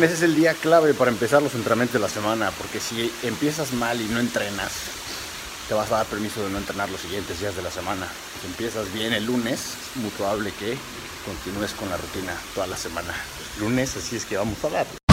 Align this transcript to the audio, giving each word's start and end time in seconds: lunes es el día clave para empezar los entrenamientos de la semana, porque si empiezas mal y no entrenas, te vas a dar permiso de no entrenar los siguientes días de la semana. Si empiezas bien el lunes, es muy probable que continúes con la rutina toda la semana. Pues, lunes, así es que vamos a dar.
lunes 0.00 0.16
es 0.16 0.22
el 0.22 0.34
día 0.34 0.54
clave 0.54 0.94
para 0.94 1.10
empezar 1.10 1.42
los 1.42 1.54
entrenamientos 1.54 1.92
de 1.92 2.00
la 2.00 2.08
semana, 2.08 2.50
porque 2.56 2.80
si 2.80 3.12
empiezas 3.22 3.74
mal 3.74 4.00
y 4.00 4.06
no 4.06 4.18
entrenas, 4.18 4.72
te 5.68 5.74
vas 5.74 5.92
a 5.92 5.96
dar 5.98 6.06
permiso 6.06 6.42
de 6.42 6.48
no 6.48 6.56
entrenar 6.56 6.88
los 6.88 7.02
siguientes 7.02 7.38
días 7.38 7.54
de 7.54 7.60
la 7.60 7.70
semana. 7.70 8.08
Si 8.40 8.46
empiezas 8.46 8.90
bien 8.94 9.12
el 9.12 9.26
lunes, 9.26 9.60
es 9.60 9.96
muy 9.96 10.08
probable 10.12 10.52
que 10.58 10.78
continúes 11.26 11.72
con 11.72 11.90
la 11.90 11.98
rutina 11.98 12.32
toda 12.54 12.66
la 12.66 12.78
semana. 12.78 13.12
Pues, 13.12 13.60
lunes, 13.60 13.94
así 13.94 14.16
es 14.16 14.24
que 14.24 14.38
vamos 14.38 14.64
a 14.64 14.70
dar. 14.70 15.09